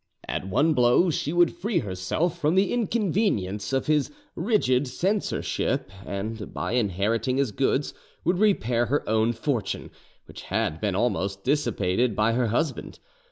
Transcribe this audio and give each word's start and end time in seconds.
At 0.27 0.47
one 0.47 0.73
blow 0.73 1.11
she 1.11 1.31
would 1.31 1.53
free 1.55 1.77
herself 1.77 2.39
from 2.39 2.55
the 2.55 2.73
inconvenience 2.73 3.71
of 3.71 3.85
his 3.85 4.09
rigid 4.35 4.87
censorship, 4.87 5.91
and 6.07 6.51
by 6.51 6.71
inheriting 6.71 7.37
his 7.37 7.51
goods 7.51 7.93
would 8.23 8.39
repair 8.39 8.87
her 8.87 9.07
own 9.07 9.31
fortune, 9.31 9.91
which 10.25 10.41
had 10.41 10.81
been 10.81 10.95
almost 10.95 11.43
dissipated 11.43 12.15
by 12.15 12.33
her 12.33 12.47
husband. 12.47 12.97